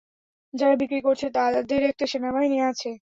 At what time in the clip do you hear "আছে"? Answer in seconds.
2.63-2.89